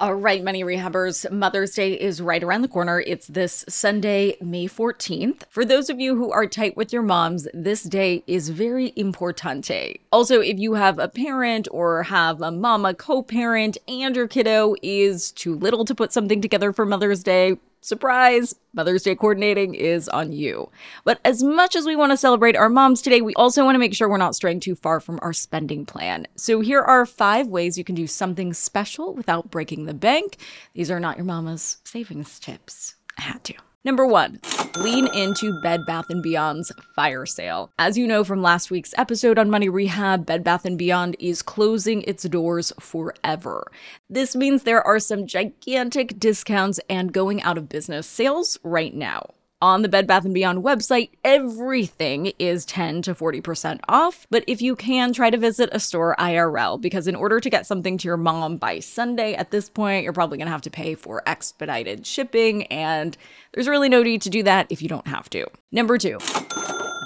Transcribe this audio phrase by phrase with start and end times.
[0.00, 3.00] All right, money rehabbers, Mother's Day is right around the corner.
[3.00, 5.42] It's this Sunday, May 14th.
[5.50, 10.00] For those of you who are tight with your moms, this day is very importante.
[10.10, 14.74] Also, if you have a parent or have a mama co parent and your kiddo
[14.82, 20.08] is too little to put something together for Mother's Day, surprise, Mother's Day coordinating is
[20.08, 20.70] on you.
[21.04, 23.80] But as much as we want to celebrate our moms today, we also want to
[23.80, 26.26] make sure we're not straying too far from our spending plan.
[26.36, 30.36] So here are five ways you can do something special without breaking the bank.
[30.74, 32.94] These are not your mama's savings tips.
[33.18, 33.54] I had to.
[33.82, 34.40] Number one,
[34.76, 37.72] lean into Bed Bath & Beyond's fire sale.
[37.78, 41.40] As you know from last week's episode on Money Rehab, Bed Bath & Beyond is
[41.40, 43.72] closing its doors forever.
[44.10, 49.30] This means there are some gigantic discounts and going out of business sales right now
[49.62, 54.26] on the Bed Bath & Beyond website, everything is 10 to 40% off.
[54.30, 57.66] But if you can, try to visit a store IRL because in order to get
[57.66, 60.70] something to your mom by Sunday, at this point, you're probably going to have to
[60.70, 62.64] pay for expedited shipping.
[62.68, 63.16] And
[63.52, 65.46] there's really no need to do that if you don't have to.
[65.72, 66.18] Number two,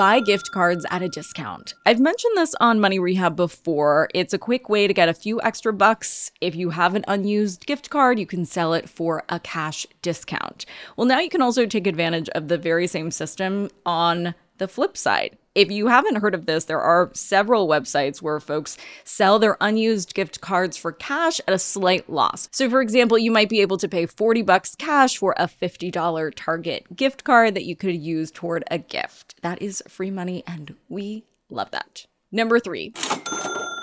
[0.00, 1.74] buy gift cards at a discount.
[1.84, 4.08] I've mentioned this on Money Rehab before.
[4.14, 6.32] It's a quick way to get a few extra bucks.
[6.40, 10.64] If you have an unused gift card, you can sell it for a cash discount.
[10.96, 14.96] Well, now you can also take advantage of the very same system on the flip
[14.96, 15.36] side.
[15.60, 20.14] If you haven't heard of this, there are several websites where folks sell their unused
[20.14, 22.48] gift cards for cash at a slight loss.
[22.50, 26.32] So for example, you might be able to pay 40 bucks cash for a $50
[26.34, 29.34] Target gift card that you could use toward a gift.
[29.42, 32.06] That is free money and we love that.
[32.32, 32.94] Number 3.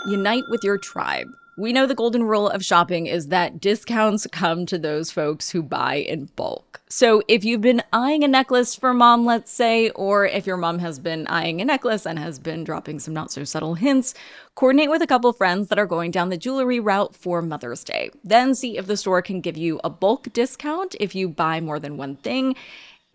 [0.08, 1.28] Unite with your tribe.
[1.60, 5.64] We know the golden rule of shopping is that discounts come to those folks who
[5.64, 6.82] buy in bulk.
[6.88, 10.78] So if you've been eyeing a necklace for mom, let's say, or if your mom
[10.78, 14.14] has been eyeing a necklace and has been dropping some not so subtle hints,
[14.54, 18.12] coordinate with a couple friends that are going down the jewelry route for Mother's Day.
[18.24, 21.80] Then see if the store can give you a bulk discount if you buy more
[21.80, 22.56] than one thing.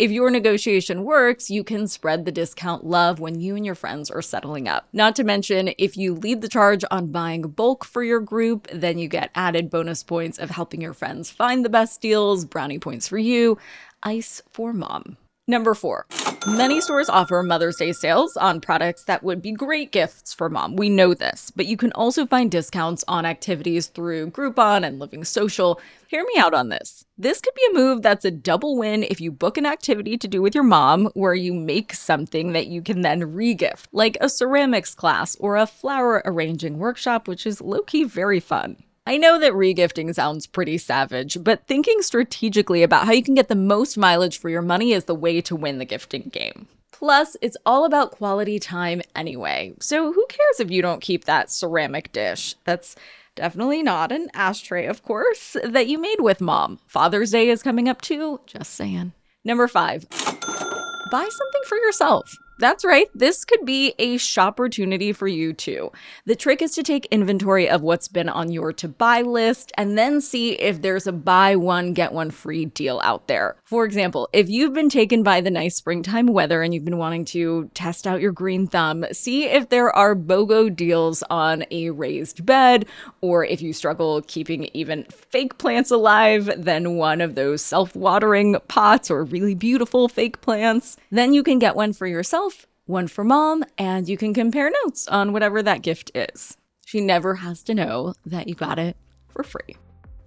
[0.02, 4.10] If your negotiation works, you can spread the discount love when you and your friends
[4.10, 4.88] are settling up.
[4.92, 8.98] Not to mention, if you lead the charge on buying bulk for your group, then
[8.98, 13.06] you get added bonus points of helping your friends find the best deals, brownie points
[13.06, 13.58] for you,
[14.02, 15.18] ice for mom.
[15.48, 16.06] Number four,
[16.46, 20.76] many stores offer Mother's Day sales on products that would be great gifts for mom.
[20.76, 25.24] We know this, but you can also find discounts on activities through Groupon and Living
[25.24, 25.80] Social.
[26.06, 27.04] Hear me out on this.
[27.18, 30.28] This could be a move that's a double win if you book an activity to
[30.28, 34.28] do with your mom where you make something that you can then regift, like a
[34.28, 38.76] ceramics class or a flower arranging workshop, which is low key very fun.
[39.04, 43.48] I know that regifting sounds pretty savage, but thinking strategically about how you can get
[43.48, 46.68] the most mileage for your money is the way to win the gifting game.
[46.92, 49.74] Plus, it's all about quality time anyway.
[49.80, 52.54] So who cares if you don't keep that ceramic dish?
[52.62, 52.94] That's
[53.34, 56.78] definitely not an ashtray, of course, that you made with mom.
[56.86, 59.14] Father's Day is coming up too, just saying.
[59.44, 62.32] Number five, buy something for yourself.
[62.62, 63.08] That's right.
[63.12, 65.90] This could be a shop opportunity for you too.
[66.26, 69.96] The trick is to take inventory of what's been on your to buy list and
[69.96, 73.56] then see if there's a buy one, get one free deal out there.
[73.64, 77.24] For example, if you've been taken by the nice springtime weather and you've been wanting
[77.26, 82.44] to test out your green thumb, see if there are BOGO deals on a raised
[82.44, 82.86] bed,
[83.22, 88.56] or if you struggle keeping even fake plants alive, then one of those self watering
[88.68, 90.98] pots or really beautiful fake plants.
[91.10, 92.51] Then you can get one for yourself
[92.92, 96.56] one for mom, and you can compare notes on whatever that gift is.
[96.86, 98.96] She never has to know that you got it
[99.28, 99.76] for free.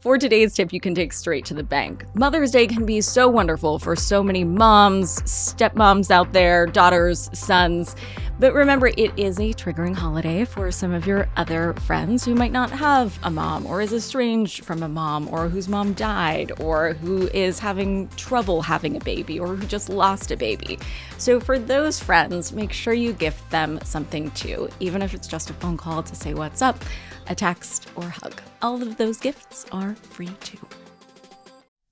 [0.01, 2.06] For today's tip, you can take straight to the bank.
[2.15, 7.95] Mother's Day can be so wonderful for so many moms, stepmoms out there, daughters, sons.
[8.37, 12.51] But remember, it is a triggering holiday for some of your other friends who might
[12.51, 16.95] not have a mom or is estranged from a mom or whose mom died or
[16.95, 20.77] who is having trouble having a baby or who just lost a baby.
[21.17, 25.49] So for those friends, make sure you gift them something too, even if it's just
[25.49, 26.83] a phone call to say what's up,
[27.27, 28.41] a text, or hug.
[28.61, 30.59] All of those gifts are free too.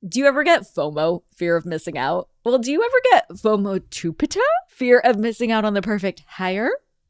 [0.05, 2.27] Do you ever get FOMO, fear of missing out?
[2.43, 6.71] Well, do you ever get FOMO tupita, fear of missing out on the perfect hire?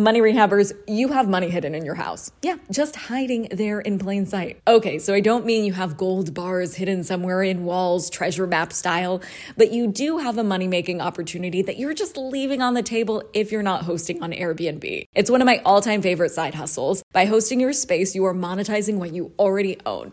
[0.00, 2.32] Money rehabbers, you have money hidden in your house.
[2.40, 4.58] Yeah, just hiding there in plain sight.
[4.66, 8.72] Okay, so I don't mean you have gold bars hidden somewhere in walls, treasure map
[8.72, 9.20] style,
[9.58, 13.22] but you do have a money making opportunity that you're just leaving on the table
[13.34, 15.04] if you're not hosting on Airbnb.
[15.14, 17.02] It's one of my all time favorite side hustles.
[17.12, 20.12] By hosting your space, you are monetizing what you already own.